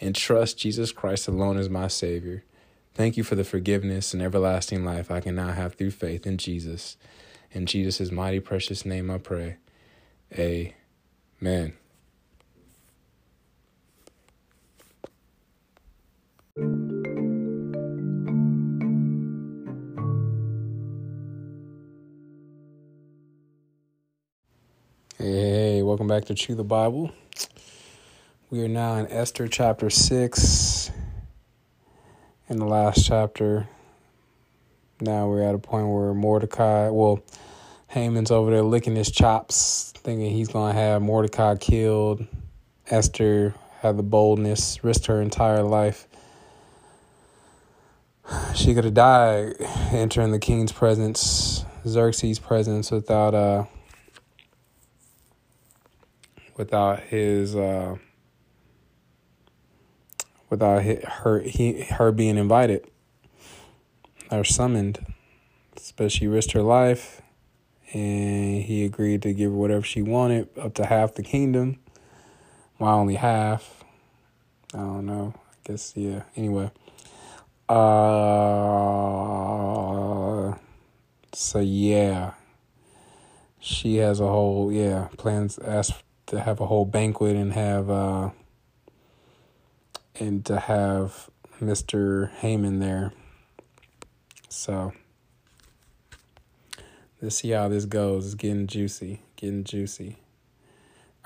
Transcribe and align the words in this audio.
and 0.00 0.14
trust 0.14 0.58
Jesus 0.58 0.92
Christ 0.92 1.28
alone 1.28 1.58
as 1.58 1.68
my 1.68 1.88
Savior. 1.88 2.44
Thank 2.94 3.16
you 3.16 3.22
for 3.22 3.34
the 3.34 3.44
forgiveness 3.44 4.12
and 4.12 4.22
everlasting 4.22 4.84
life 4.84 5.10
I 5.10 5.20
can 5.20 5.34
now 5.34 5.52
have 5.52 5.74
through 5.74 5.92
faith 5.92 6.26
in 6.26 6.36
Jesus. 6.36 6.96
In 7.52 7.66
Jesus' 7.66 8.10
mighty 8.10 8.40
precious 8.40 8.84
name 8.84 9.10
I 9.10 9.18
pray. 9.18 9.56
Amen. 10.36 11.74
Hey, 25.18 25.82
welcome 25.82 26.06
back 26.06 26.26
to 26.26 26.34
Chew 26.34 26.54
the 26.54 26.64
Bible. 26.64 27.12
We 28.50 28.62
are 28.62 28.68
now 28.68 28.94
in 28.94 29.12
Esther 29.12 29.46
chapter 29.46 29.90
6. 29.90 30.90
In 32.48 32.56
the 32.56 32.64
last 32.64 33.04
chapter, 33.04 33.68
now 35.02 35.28
we're 35.28 35.42
at 35.42 35.54
a 35.54 35.58
point 35.58 35.88
where 35.88 36.14
Mordecai, 36.14 36.88
well, 36.88 37.22
Haman's 37.88 38.30
over 38.30 38.50
there 38.50 38.62
licking 38.62 38.96
his 38.96 39.10
chops, 39.10 39.92
thinking 39.98 40.30
he's 40.30 40.48
going 40.48 40.74
to 40.74 40.80
have 40.80 41.02
Mordecai 41.02 41.56
killed. 41.56 42.26
Esther 42.86 43.54
had 43.80 43.98
the 43.98 44.02
boldness, 44.02 44.82
risked 44.82 45.04
her 45.08 45.20
entire 45.20 45.62
life. 45.62 46.08
She 48.54 48.72
could 48.72 48.84
have 48.84 48.94
died 48.94 49.56
entering 49.92 50.32
the 50.32 50.38
king's 50.38 50.72
presence, 50.72 51.66
Xerxes' 51.86 52.38
presence, 52.38 52.90
without 52.90 53.34
uh, 53.34 53.64
without 56.56 57.00
his 57.00 57.54
uh, 57.54 57.96
without 60.50 60.82
her 60.82 61.40
he, 61.40 61.82
her 61.82 62.12
being 62.12 62.36
invited 62.36 62.86
or 64.30 64.44
summoned. 64.44 65.04
But 65.96 66.12
she 66.12 66.26
risked 66.26 66.52
her 66.52 66.62
life, 66.62 67.22
and 67.92 68.62
he 68.62 68.84
agreed 68.84 69.22
to 69.22 69.32
give 69.32 69.50
her 69.50 69.56
whatever 69.56 69.84
she 69.84 70.02
wanted, 70.02 70.48
up 70.58 70.74
to 70.74 70.84
half 70.86 71.14
the 71.14 71.22
kingdom. 71.22 71.78
Why 72.76 72.92
only 72.92 73.14
half? 73.16 73.84
I 74.74 74.78
don't 74.78 75.06
know. 75.06 75.34
I 75.36 75.56
guess 75.64 75.92
yeah. 75.96 76.22
Anyway, 76.36 76.70
uh, 77.68 77.74
so 81.32 81.60
yeah, 81.60 82.32
she 83.58 83.96
has 83.96 84.20
a 84.20 84.26
whole 84.28 84.72
yeah 84.72 85.08
plans 85.16 85.58
asked 85.58 86.02
to 86.26 86.40
have 86.40 86.60
a 86.60 86.66
whole 86.66 86.84
banquet 86.84 87.36
and 87.36 87.52
have 87.54 87.88
uh 87.90 88.30
and 90.20 90.44
to 90.46 90.58
have 90.58 91.30
Mr. 91.60 92.30
Haman 92.30 92.80
there. 92.80 93.12
So 94.48 94.92
let's 97.20 97.36
see 97.36 97.50
how 97.50 97.68
this 97.68 97.84
goes. 97.84 98.26
It's 98.26 98.34
getting 98.34 98.66
juicy, 98.66 99.20
getting 99.36 99.64
juicy. 99.64 100.18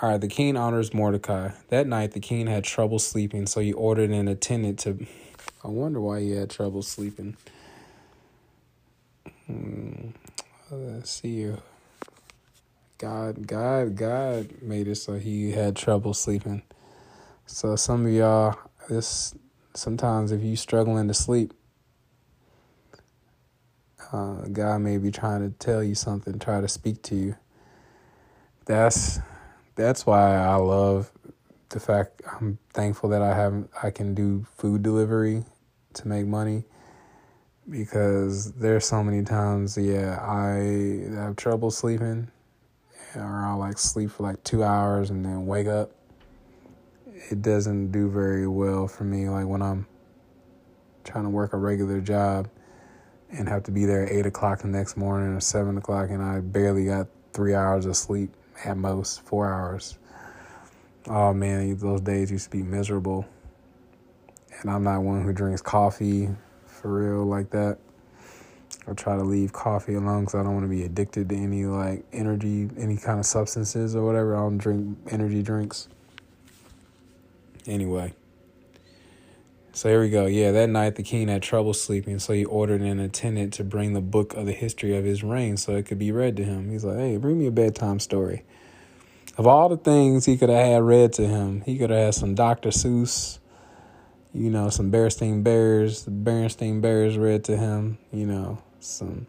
All 0.00 0.10
right, 0.10 0.20
the 0.20 0.28
king 0.28 0.56
honors 0.56 0.92
Mordecai. 0.92 1.50
That 1.68 1.86
night, 1.86 2.12
the 2.12 2.20
king 2.20 2.48
had 2.48 2.64
trouble 2.64 2.98
sleeping, 2.98 3.46
so 3.46 3.60
he 3.60 3.72
ordered 3.72 4.10
an 4.10 4.26
attendant 4.26 4.80
to. 4.80 5.06
I 5.64 5.68
wonder 5.68 6.00
why 6.00 6.20
he 6.20 6.32
had 6.32 6.50
trouble 6.50 6.82
sleeping. 6.82 7.36
Hmm. 9.46 10.08
Let's 10.70 11.10
see. 11.10 11.28
You. 11.28 11.62
God, 12.98 13.46
God, 13.46 13.96
God 13.96 14.62
made 14.62 14.88
it 14.88 14.96
so 14.96 15.14
he 15.14 15.52
had 15.52 15.76
trouble 15.76 16.14
sleeping. 16.14 16.62
So 17.46 17.76
some 17.76 18.06
of 18.06 18.12
y'all 18.12 18.56
this 18.92 19.34
sometimes 19.74 20.32
if 20.32 20.42
you 20.42 20.56
struggling 20.56 21.08
to 21.08 21.14
sleep, 21.14 21.52
uh, 24.12 24.42
God 24.52 24.78
may 24.78 24.98
be 24.98 25.10
trying 25.10 25.40
to 25.40 25.56
tell 25.58 25.82
you 25.82 25.94
something, 25.94 26.38
try 26.38 26.60
to 26.60 26.68
speak 26.68 27.02
to 27.04 27.14
you. 27.14 27.36
That's 28.66 29.18
that's 29.74 30.06
why 30.06 30.36
I 30.36 30.56
love 30.56 31.10
the 31.70 31.80
fact 31.80 32.22
I'm 32.40 32.58
thankful 32.72 33.08
that 33.10 33.22
I 33.22 33.34
have 33.34 33.66
I 33.82 33.90
can 33.90 34.14
do 34.14 34.46
food 34.56 34.82
delivery 34.82 35.44
to 35.94 36.08
make 36.08 36.26
money 36.26 36.64
because 37.68 38.52
there's 38.52 38.84
so 38.84 39.02
many 39.02 39.22
times 39.24 39.78
yeah 39.78 40.18
I 40.20 41.20
have 41.20 41.36
trouble 41.36 41.70
sleeping 41.70 42.30
or 43.16 43.22
I'll 43.22 43.58
like 43.58 43.78
sleep 43.78 44.10
for 44.10 44.24
like 44.24 44.44
two 44.44 44.62
hours 44.62 45.10
and 45.10 45.24
then 45.24 45.46
wake 45.46 45.66
up 45.66 45.92
it 47.30 47.42
doesn't 47.42 47.92
do 47.92 48.10
very 48.10 48.46
well 48.46 48.88
for 48.88 49.04
me. 49.04 49.28
Like 49.28 49.46
when 49.46 49.62
I'm 49.62 49.86
trying 51.04 51.24
to 51.24 51.30
work 51.30 51.52
a 51.52 51.56
regular 51.56 52.00
job 52.00 52.48
and 53.30 53.48
have 53.48 53.62
to 53.64 53.70
be 53.70 53.84
there 53.84 54.04
at 54.04 54.12
eight 54.12 54.26
o'clock 54.26 54.60
the 54.60 54.68
next 54.68 54.96
morning 54.96 55.34
or 55.34 55.40
seven 55.40 55.78
o'clock, 55.78 56.10
and 56.10 56.22
I 56.22 56.40
barely 56.40 56.86
got 56.86 57.08
three 57.32 57.54
hours 57.54 57.86
of 57.86 57.96
sleep 57.96 58.34
at 58.64 58.76
most, 58.76 59.22
four 59.22 59.52
hours. 59.52 59.98
Oh 61.08 61.32
man, 61.32 61.76
those 61.78 62.00
days 62.00 62.30
used 62.30 62.44
to 62.44 62.50
be 62.50 62.62
miserable. 62.62 63.26
And 64.60 64.70
I'm 64.70 64.84
not 64.84 65.02
one 65.02 65.22
who 65.22 65.32
drinks 65.32 65.62
coffee 65.62 66.28
for 66.66 66.92
real 66.92 67.24
like 67.24 67.50
that. 67.50 67.78
I 68.86 68.92
try 68.94 69.16
to 69.16 69.22
leave 69.22 69.52
coffee 69.52 69.94
alone 69.94 70.22
because 70.22 70.34
I 70.34 70.42
don't 70.42 70.54
want 70.54 70.64
to 70.64 70.70
be 70.70 70.82
addicted 70.82 71.28
to 71.28 71.36
any 71.36 71.64
like 71.64 72.04
energy, 72.12 72.68
any 72.76 72.96
kind 72.96 73.18
of 73.18 73.26
substances 73.26 73.96
or 73.96 74.04
whatever. 74.04 74.36
I 74.36 74.40
don't 74.40 74.58
drink 74.58 74.98
energy 75.10 75.42
drinks. 75.42 75.88
Anyway. 77.66 78.14
So 79.74 79.88
here 79.88 80.02
we 80.02 80.10
go. 80.10 80.26
Yeah, 80.26 80.52
that 80.52 80.68
night 80.68 80.96
the 80.96 81.02
king 81.02 81.28
had 81.28 81.42
trouble 81.42 81.72
sleeping, 81.72 82.18
so 82.18 82.34
he 82.34 82.44
ordered 82.44 82.82
an 82.82 83.00
attendant 83.00 83.54
to 83.54 83.64
bring 83.64 83.94
the 83.94 84.02
book 84.02 84.34
of 84.34 84.44
the 84.44 84.52
history 84.52 84.94
of 84.94 85.04
his 85.04 85.22
reign 85.24 85.56
so 85.56 85.74
it 85.74 85.86
could 85.86 85.98
be 85.98 86.12
read 86.12 86.36
to 86.36 86.44
him. 86.44 86.70
He's 86.70 86.84
like, 86.84 86.98
hey, 86.98 87.16
bring 87.16 87.38
me 87.38 87.46
a 87.46 87.50
bedtime 87.50 87.98
story. 87.98 88.44
Of 89.38 89.46
all 89.46 89.70
the 89.70 89.78
things 89.78 90.26
he 90.26 90.36
could 90.36 90.50
have 90.50 90.66
had 90.66 90.82
read 90.82 91.14
to 91.14 91.26
him, 91.26 91.62
he 91.62 91.78
could 91.78 91.88
have 91.88 92.04
had 92.04 92.14
some 92.14 92.34
Dr. 92.34 92.68
Seuss, 92.68 93.38
you 94.34 94.50
know, 94.50 94.68
some 94.68 94.92
Berenstain 94.92 95.42
Bears, 95.42 96.04
the 96.04 96.10
Berenstain 96.10 96.82
Bears 96.82 97.16
read 97.16 97.44
to 97.44 97.56
him, 97.56 97.96
you 98.12 98.26
know, 98.26 98.62
some, 98.80 99.26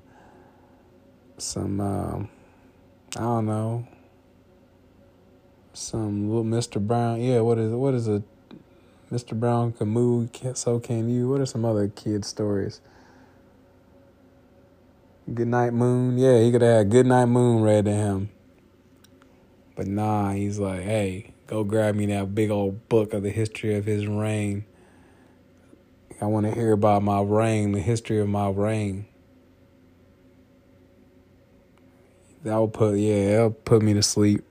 some, 1.38 1.80
um, 1.80 2.30
I 3.16 3.22
don't 3.22 3.46
know, 3.46 3.88
some 5.74 6.30
little 6.30 6.44
Mr. 6.44 6.86
Brown. 6.86 7.22
Yeah, 7.22 7.42
what 7.42 7.58
is 7.58 7.72
what 7.72 7.94
is 7.94 8.08
a 8.08 8.24
Mr. 9.12 9.40
Brown 9.40 9.74
can 9.74 9.90
move, 9.90 10.30
so 10.54 10.80
can 10.80 11.10
you. 11.10 11.30
What 11.30 11.42
are 11.42 11.46
some 11.46 11.66
other 11.66 11.88
kid 11.88 12.26
stories? 12.26 12.82
Good 15.32 15.48
night 15.48 15.74
moon. 15.74 16.18
Yeah, 16.18 16.40
he 16.40 16.52
could 16.52 16.62
have 16.62 16.78
had 16.78 16.90
good 16.90 17.06
night 17.06 17.26
moon 17.28 17.62
read 17.62 17.86
to 17.86 17.92
him. 17.92 18.30
But 19.76 19.88
nah, 19.88 20.32
he's 20.32 20.60
like, 20.60 20.82
hey, 20.82 21.34
go 21.48 21.64
grab 21.64 21.96
me 21.96 22.08
that 22.08 22.36
big 22.36 22.52
old 22.52 22.90
book 22.90 23.14
of 23.14 23.24
the 23.24 23.30
history 23.30 23.76
of 23.76 23.86
his 23.86 24.08
reign. 24.08 24.66
I 26.22 26.26
want 26.26 26.46
to 26.46 26.54
hear 26.54 26.72
about 26.72 27.04
my 27.04 27.22
reign, 27.22 27.72
the 27.72 27.82
history 27.82 28.20
of 28.20 28.30
my 28.30 28.50
reign. 28.50 29.06
That 32.44 32.56
will 32.58 32.68
put 32.68 32.98
yeah, 32.98 33.32
that'll 33.32 33.52
put 33.52 33.82
me 33.82 33.94
to 33.94 34.04
sleep. 34.04 34.44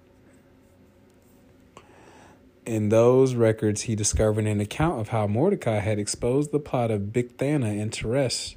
In 2.65 2.91
those 2.91 3.35
records, 3.35 3.83
he 3.83 3.97
discovered 3.97 4.47
an 4.47 4.61
account 4.61 5.01
of 5.01 5.09
how 5.09 5.27
Mordecai 5.27 5.81
had 5.81 5.99
exposed 5.99 6.53
the 6.53 6.61
plot 6.61 6.93
of 6.93 7.13
Bigthana 7.13 7.81
and 7.81 7.91
Teresh, 7.91 8.55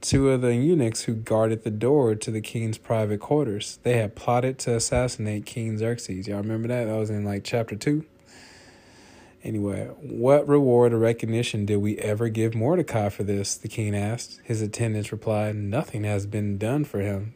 two 0.00 0.30
of 0.30 0.40
the 0.40 0.54
eunuchs 0.54 1.02
who 1.02 1.14
guarded 1.14 1.64
the 1.64 1.70
door 1.70 2.14
to 2.14 2.30
the 2.30 2.40
king's 2.40 2.78
private 2.78 3.18
quarters. 3.18 3.80
They 3.82 3.96
had 3.96 4.14
plotted 4.14 4.60
to 4.60 4.76
assassinate 4.76 5.46
King 5.46 5.78
Xerxes. 5.78 6.28
Y'all 6.28 6.38
remember 6.38 6.68
that? 6.68 6.84
That 6.84 6.96
was 6.96 7.10
in 7.10 7.24
like 7.24 7.42
chapter 7.42 7.74
2. 7.74 8.04
Anyway, 9.42 9.86
what 10.00 10.46
reward 10.46 10.92
or 10.92 10.98
recognition 10.98 11.66
did 11.66 11.78
we 11.78 11.98
ever 11.98 12.28
give 12.28 12.54
Mordecai 12.54 13.08
for 13.08 13.24
this? 13.24 13.56
The 13.56 13.68
king 13.68 13.96
asked. 13.96 14.40
His 14.44 14.62
attendants 14.62 15.10
replied, 15.10 15.56
Nothing 15.56 16.04
has 16.04 16.24
been 16.24 16.56
done 16.56 16.84
for 16.84 17.00
him. 17.00 17.34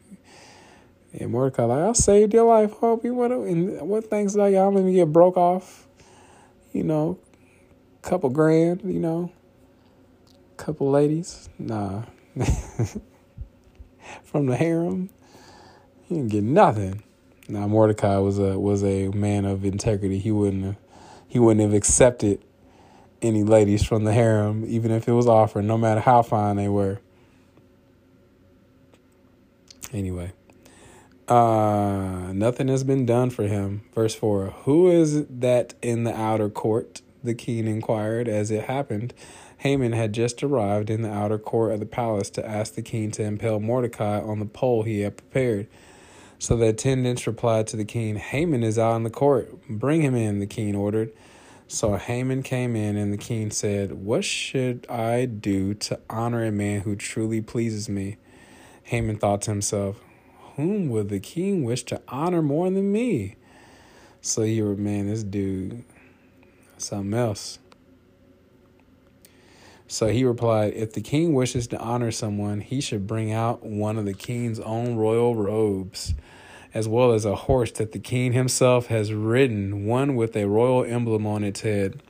And 1.11 1.31
Mordecai, 1.31 1.63
like, 1.63 1.89
I 1.89 1.91
saved 1.91 2.33
your 2.33 2.45
life. 2.45 2.71
Hope 2.73 3.03
you 3.03 3.13
want 3.13 3.33
to, 3.33 3.43
and 3.43 3.89
what 3.89 4.09
things 4.09 4.35
like 4.37 4.53
y'all 4.53 4.71
let 4.71 4.85
me 4.85 4.93
get 4.93 5.11
broke 5.11 5.35
off? 5.35 5.84
You 6.75 6.83
know, 6.83 7.17
couple 8.01 8.29
grand, 8.29 8.81
you 8.83 8.99
know, 8.99 9.31
couple 10.57 10.91
ladies. 10.91 11.47
Nah. 11.57 12.03
From 14.25 14.47
the 14.47 14.57
harem. 14.57 15.09
He 16.03 16.15
didn't 16.15 16.31
get 16.31 16.43
nothing. 16.43 17.01
Now 17.47 17.65
Mordecai 17.67 18.17
was 18.17 18.39
a 18.39 18.59
was 18.59 18.83
a 18.83 19.07
man 19.11 19.45
of 19.45 19.63
integrity. 19.63 20.19
He 20.19 20.31
wouldn't 20.31 20.65
have, 20.65 20.75
he 21.29 21.39
wouldn't 21.39 21.61
have 21.61 21.73
accepted 21.73 22.43
any 23.21 23.45
ladies 23.45 23.85
from 23.85 24.03
the 24.03 24.11
harem, 24.11 24.65
even 24.67 24.91
if 24.91 25.07
it 25.07 25.13
was 25.13 25.27
offered, 25.27 25.63
no 25.63 25.77
matter 25.77 26.01
how 26.01 26.23
fine 26.23 26.57
they 26.57 26.67
were. 26.67 26.99
Anyway. 29.93 30.33
Uh, 31.27 32.31
nothing 32.33 32.67
has 32.67 32.83
been 32.83 33.05
done 33.05 33.29
for 33.29 33.43
him. 33.43 33.81
Verse 33.93 34.13
4 34.15 34.53
Who 34.63 34.89
is 34.89 35.25
that 35.27 35.73
in 35.81 36.03
the 36.03 36.15
outer 36.15 36.49
court? 36.49 37.01
The 37.23 37.33
king 37.33 37.67
inquired. 37.67 38.27
As 38.27 38.51
it 38.51 38.65
happened, 38.65 39.13
Haman 39.57 39.93
had 39.93 40.13
just 40.13 40.43
arrived 40.43 40.91
in 40.91 41.01
the 41.01 41.11
outer 41.11 41.39
court 41.39 41.71
of 41.73 41.79
the 41.79 41.87
palace 41.87 42.29
to 42.31 42.47
ask 42.47 42.75
the 42.75 42.83
king 42.83 43.09
to 43.11 43.23
impale 43.23 43.59
Mordecai 43.59 44.19
on 44.19 44.39
the 44.39 44.45
pole 44.45 44.83
he 44.83 44.99
had 44.99 45.17
prepared. 45.17 45.67
So 46.37 46.55
the 46.55 46.67
attendants 46.67 47.25
replied 47.25 47.65
to 47.67 47.77
the 47.77 47.85
king, 47.85 48.17
Haman 48.17 48.61
is 48.61 48.77
out 48.77 48.97
in 48.97 49.03
the 49.03 49.09
court. 49.09 49.67
Bring 49.67 50.01
him 50.03 50.15
in, 50.15 50.39
the 50.39 50.45
king 50.45 50.75
ordered. 50.75 51.11
So 51.67 51.95
Haman 51.95 52.43
came 52.43 52.75
in, 52.75 52.95
and 52.95 53.11
the 53.11 53.17
king 53.17 53.49
said, 53.49 53.93
What 53.93 54.23
should 54.23 54.85
I 54.87 55.25
do 55.25 55.73
to 55.73 55.99
honor 56.07 56.43
a 56.43 56.51
man 56.51 56.81
who 56.81 56.95
truly 56.95 57.41
pleases 57.41 57.89
me? 57.89 58.17
Haman 58.83 59.17
thought 59.17 59.41
to 59.43 59.51
himself, 59.51 59.99
whom 60.55 60.89
would 60.89 61.09
the 61.09 61.19
king 61.19 61.63
wish 61.63 61.83
to 61.83 62.01
honor 62.07 62.41
more 62.41 62.69
than 62.69 62.91
me? 62.91 63.35
So 64.21 64.43
he 64.43 64.61
were, 64.61 64.75
man, 64.75 65.07
this 65.07 65.23
dude, 65.23 65.83
something 66.77 67.13
else. 67.13 67.59
So 69.87 70.07
he 70.07 70.23
replied, 70.23 70.73
If 70.73 70.93
the 70.93 71.01
king 71.01 71.33
wishes 71.33 71.67
to 71.67 71.79
honor 71.79 72.11
someone, 72.11 72.61
he 72.61 72.81
should 72.81 73.05
bring 73.05 73.31
out 73.31 73.63
one 73.63 73.97
of 73.97 74.05
the 74.05 74.13
king's 74.13 74.59
own 74.61 74.95
royal 74.95 75.35
robes, 75.35 76.15
as 76.73 76.87
well 76.87 77.11
as 77.11 77.23
a 77.23 77.35
horse 77.35 77.71
that 77.73 77.91
the 77.91 77.99
king 77.99 78.33
himself 78.33 78.87
has 78.87 79.13
ridden, 79.13 79.85
one 79.85 80.15
with 80.15 80.35
a 80.35 80.47
royal 80.47 80.83
emblem 80.83 81.27
on 81.27 81.43
its 81.43 81.61
head. 81.61 82.01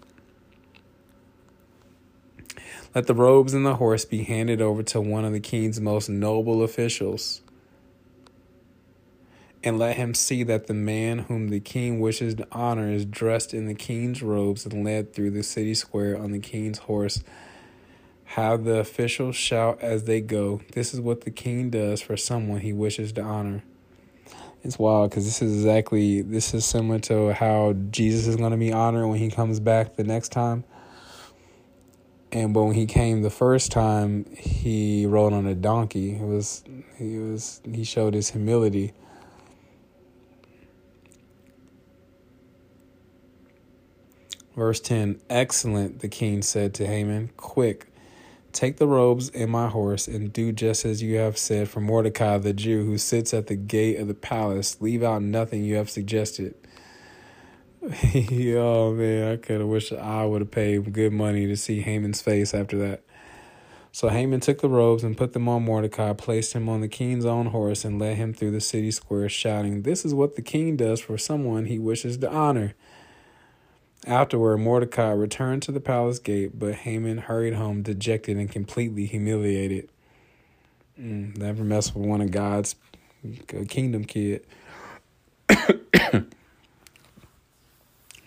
Let 2.93 3.07
the 3.07 3.13
robes 3.13 3.53
and 3.53 3.65
the 3.65 3.75
horse 3.75 4.05
be 4.05 4.23
handed 4.23 4.61
over 4.61 4.81
to 4.83 5.01
one 5.01 5.25
of 5.25 5.33
the 5.33 5.41
king's 5.41 5.81
most 5.81 6.07
noble 6.07 6.63
officials 6.63 7.41
and 9.65 9.79
let 9.79 9.97
him 9.97 10.13
see 10.13 10.43
that 10.43 10.67
the 10.67 10.75
man 10.75 11.19
whom 11.19 11.49
the 11.49 11.59
king 11.59 11.99
wishes 11.99 12.35
to 12.35 12.47
honor 12.51 12.87
is 12.91 13.03
dressed 13.03 13.51
in 13.51 13.65
the 13.65 13.73
king's 13.73 14.21
robes 14.21 14.63
and 14.63 14.85
led 14.85 15.11
through 15.11 15.31
the 15.31 15.41
city 15.41 15.73
square 15.73 16.15
on 16.15 16.31
the 16.31 16.39
king's 16.39 16.77
horse. 16.77 17.23
Have 18.25 18.63
the 18.63 18.77
officials 18.77 19.35
shout 19.35 19.81
as 19.81 20.03
they 20.03 20.21
go. 20.21 20.61
This 20.73 20.93
is 20.93 21.01
what 21.01 21.21
the 21.21 21.31
king 21.31 21.71
does 21.71 21.99
for 21.99 22.15
someone 22.15 22.61
he 22.61 22.73
wishes 22.73 23.11
to 23.13 23.21
honor. 23.21 23.63
It's 24.63 24.77
wild 24.77 25.09
because 25.09 25.25
this 25.25 25.41
is 25.41 25.55
exactly 25.55 26.21
this 26.21 26.53
is 26.53 26.63
similar 26.63 26.99
to 26.99 27.33
how 27.33 27.73
Jesus 27.89 28.27
is 28.27 28.35
going 28.35 28.51
to 28.51 28.57
be 28.57 28.71
honored 28.71 29.07
when 29.07 29.19
he 29.19 29.29
comes 29.31 29.59
back 29.59 29.95
the 29.95 30.03
next 30.03 30.29
time. 30.29 30.63
And 32.31 32.53
but 32.53 32.63
when 32.65 32.75
he 32.75 32.85
came 32.85 33.23
the 33.23 33.29
first 33.31 33.71
time, 33.71 34.25
he 34.35 35.05
rode 35.07 35.33
on 35.33 35.47
a 35.47 35.55
donkey. 35.55 36.15
It 36.15 36.25
was 36.25 36.63
he 36.97 37.17
was 37.17 37.61
he 37.71 37.83
showed 37.83 38.13
his 38.13 38.29
humility 38.31 38.93
Verse 44.55 44.79
10 44.79 45.19
Excellent, 45.29 45.99
the 45.99 46.07
king 46.07 46.41
said 46.41 46.73
to 46.75 46.87
Haman. 46.87 47.31
Quick, 47.35 47.87
take 48.53 48.77
the 48.77 48.87
robes 48.87 49.29
and 49.29 49.51
my 49.51 49.67
horse, 49.67 50.07
and 50.07 50.31
do 50.31 50.51
just 50.51 50.85
as 50.85 51.03
you 51.03 51.17
have 51.17 51.37
said 51.37 51.69
for 51.69 51.81
Mordecai 51.81 52.37
the 52.37 52.53
Jew, 52.53 52.85
who 52.85 52.97
sits 52.97 53.33
at 53.33 53.47
the 53.47 53.55
gate 53.55 53.99
of 53.99 54.07
the 54.07 54.13
palace. 54.13 54.79
Leave 54.79 55.03
out 55.03 55.21
nothing 55.21 55.63
you 55.63 55.75
have 55.75 55.89
suggested. 55.89 56.55
oh 57.85 58.93
man, 58.93 59.33
I 59.33 59.35
could 59.37 59.59
have 59.59 59.67
wished 59.67 59.91
I 59.91 60.25
would 60.25 60.41
have 60.41 60.51
paid 60.51 60.91
good 60.93 61.11
money 61.11 61.45
to 61.47 61.57
see 61.57 61.81
Haman's 61.81 62.21
face 62.21 62.53
after 62.53 62.77
that. 62.77 63.03
So 63.91 64.09
Haman 64.09 64.39
took 64.39 64.61
the 64.61 64.69
robes 64.69 65.03
and 65.03 65.17
put 65.17 65.33
them 65.33 65.47
on 65.47 65.63
Mordecai, 65.63 66.13
placed 66.13 66.53
him 66.53 66.67
on 66.67 66.81
the 66.81 66.87
king's 66.87 67.25
own 67.25 67.47
horse, 67.47 67.85
and 67.85 67.99
led 67.99 68.17
him 68.17 68.33
through 68.33 68.51
the 68.51 68.59
city 68.59 68.91
square, 68.91 69.29
shouting, 69.29 69.83
This 69.83 70.03
is 70.03 70.13
what 70.13 70.35
the 70.35 70.41
king 70.41 70.75
does 70.75 70.99
for 70.99 71.17
someone 71.17 71.65
he 71.65 71.79
wishes 71.79 72.17
to 72.17 72.29
honor. 72.29 72.73
Afterward, 74.05 74.57
Mordecai 74.57 75.11
returned 75.11 75.63
to 75.63 75.71
the 75.71 75.79
palace 75.79 76.19
gate, 76.19 76.59
but 76.59 76.75
Haman 76.75 77.17
hurried 77.17 77.55
home 77.55 77.81
dejected 77.81 78.37
and 78.37 78.51
completely 78.51 79.07
humiliated. 79.07 79.89
Mm, 80.99 81.35
never 81.37 81.63
mess 81.63 81.95
with 81.95 82.05
one 82.05 82.21
of 82.21 82.29
God's 82.29 82.75
kingdom 83.67 84.05
kid. 84.05 84.45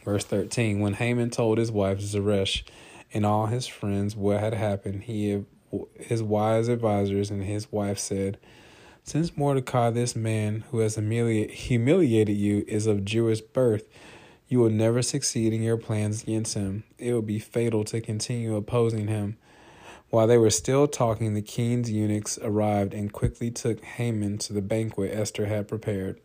Verse 0.04 0.24
13 0.24 0.80
When 0.80 0.94
Haman 0.94 1.30
told 1.30 1.58
his 1.58 1.70
wife 1.70 2.00
Zeresh 2.00 2.64
and 3.14 3.24
all 3.24 3.46
his 3.46 3.68
friends 3.68 4.16
what 4.16 4.40
had 4.40 4.54
happened, 4.54 5.04
he 5.04 5.44
his 5.98 6.22
wise 6.22 6.68
advisors 6.68 7.30
and 7.30 7.44
his 7.44 7.70
wife 7.70 7.98
said, 7.98 8.38
Since 9.04 9.36
Mordecai, 9.36 9.90
this 9.90 10.16
man 10.16 10.64
who 10.70 10.78
has 10.80 10.96
humiliated 10.96 12.36
you, 12.36 12.64
is 12.66 12.86
of 12.86 13.04
Jewish 13.04 13.42
birth, 13.42 13.84
you 14.48 14.58
will 14.58 14.70
never 14.70 15.02
succeed 15.02 15.52
in 15.52 15.62
your 15.62 15.76
plans 15.76 16.22
against 16.22 16.54
him. 16.54 16.84
It 16.98 17.12
will 17.12 17.22
be 17.22 17.38
fatal 17.38 17.84
to 17.84 18.00
continue 18.00 18.56
opposing 18.56 19.06
him. 19.06 19.36
While 20.10 20.26
they 20.26 20.38
were 20.38 20.50
still 20.50 20.88
talking, 20.88 21.34
the 21.34 21.42
king's 21.42 21.90
eunuchs 21.90 22.38
arrived 22.42 22.94
and 22.94 23.12
quickly 23.12 23.50
took 23.50 23.84
Haman 23.84 24.38
to 24.38 24.54
the 24.54 24.62
banquet 24.62 25.12
Esther 25.12 25.46
had 25.46 25.68
prepared. 25.68 26.18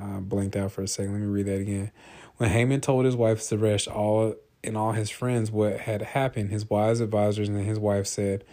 I 0.00 0.20
blinked 0.20 0.54
out 0.54 0.70
for 0.70 0.82
a 0.82 0.88
second. 0.88 1.12
Let 1.12 1.22
me 1.22 1.26
read 1.26 1.46
that 1.46 1.60
again. 1.60 1.90
When 2.36 2.50
Haman 2.50 2.80
told 2.80 3.04
his 3.04 3.16
wife 3.16 3.42
Zeresh 3.42 3.88
all 3.88 4.36
and 4.62 4.76
all 4.76 4.92
his 4.92 5.10
friends 5.10 5.50
what 5.50 5.80
had 5.80 6.02
happened, 6.02 6.50
his 6.50 6.70
wise 6.70 7.00
advisors 7.00 7.48
and 7.48 7.66
his 7.66 7.80
wife 7.80 8.06
said, 8.06 8.44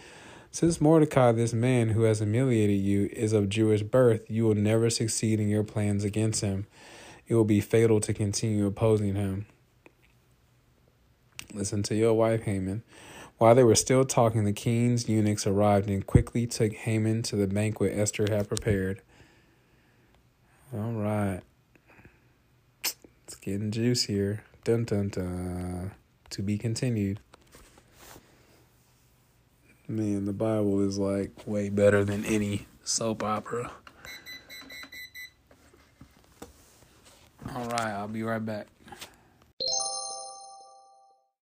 Since 0.49 0.81
Mordecai, 0.81 1.33
this 1.33 1.53
man 1.53 1.89
who 1.89 2.03
has 2.03 2.17
humiliated 2.17 2.79
you, 2.79 3.09
is 3.13 3.31
of 3.31 3.47
Jewish 3.47 3.83
birth, 3.83 4.21
you 4.27 4.45
will 4.45 4.55
never 4.55 4.89
succeed 4.89 5.39
in 5.39 5.49
your 5.49 5.63
plans 5.63 6.03
against 6.03 6.41
him 6.41 6.65
it 7.27 7.35
will 7.35 7.45
be 7.45 7.59
fatal 7.59 7.99
to 8.01 8.13
continue 8.13 8.65
opposing 8.65 9.15
him. 9.15 9.45
Listen 11.53 11.83
to 11.83 11.95
your 11.95 12.13
wife, 12.13 12.43
Haman. 12.43 12.83
While 13.37 13.55
they 13.55 13.63
were 13.63 13.75
still 13.75 14.03
talking, 14.03 14.45
the 14.45 14.53
king's 14.53 15.07
eunuchs 15.07 15.45
arrived 15.45 15.89
and 15.89 16.05
quickly 16.05 16.47
took 16.47 16.73
Haman 16.73 17.21
to 17.23 17.35
the 17.35 17.47
banquet 17.47 17.97
Esther 17.97 18.27
had 18.29 18.47
prepared. 18.47 19.01
All 20.73 20.91
right. 20.91 21.41
It's 22.83 23.35
getting 23.41 23.71
juicier. 23.71 24.43
Dun 24.63 24.85
dun 24.85 25.09
dun. 25.09 25.91
To 26.31 26.41
be 26.41 26.57
continued. 26.57 27.19
Man, 29.87 30.25
the 30.25 30.33
Bible 30.33 30.85
is 30.85 30.97
like 30.97 31.31
way 31.45 31.69
better 31.69 32.03
than 32.03 32.25
any 32.25 32.67
soap 32.83 33.23
opera. 33.23 33.71
All 37.57 37.65
right, 37.69 37.89
I'll 37.89 38.07
be 38.07 38.21
right 38.21 38.45
back. 38.45 38.67